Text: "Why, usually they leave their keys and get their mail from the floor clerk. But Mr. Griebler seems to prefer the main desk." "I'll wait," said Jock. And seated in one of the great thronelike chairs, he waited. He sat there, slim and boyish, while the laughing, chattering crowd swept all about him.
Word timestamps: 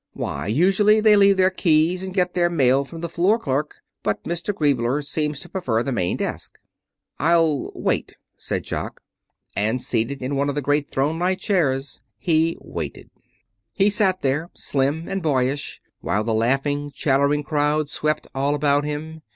"Why, 0.13 0.47
usually 0.47 0.99
they 0.99 1.15
leave 1.15 1.37
their 1.37 1.51
keys 1.51 2.01
and 2.01 2.11
get 2.11 2.33
their 2.33 2.49
mail 2.49 2.83
from 2.85 3.01
the 3.01 3.07
floor 3.07 3.37
clerk. 3.37 3.75
But 4.01 4.23
Mr. 4.23 4.51
Griebler 4.51 5.03
seems 5.03 5.41
to 5.41 5.49
prefer 5.49 5.83
the 5.83 5.91
main 5.91 6.17
desk." 6.17 6.57
"I'll 7.19 7.71
wait," 7.75 8.17
said 8.35 8.63
Jock. 8.63 9.03
And 9.55 9.79
seated 9.79 10.19
in 10.23 10.35
one 10.35 10.49
of 10.49 10.55
the 10.55 10.61
great 10.63 10.89
thronelike 10.89 11.37
chairs, 11.37 12.01
he 12.17 12.57
waited. 12.61 13.11
He 13.73 13.91
sat 13.91 14.23
there, 14.23 14.49
slim 14.55 15.07
and 15.07 15.21
boyish, 15.21 15.83
while 15.99 16.23
the 16.23 16.33
laughing, 16.33 16.89
chattering 16.95 17.43
crowd 17.43 17.91
swept 17.91 18.25
all 18.33 18.55
about 18.55 18.83
him. 18.83 19.21